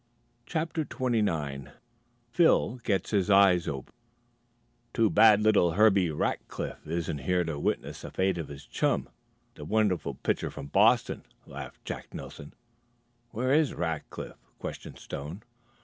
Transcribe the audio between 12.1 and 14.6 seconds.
Nelson. "Where is Rackliff?"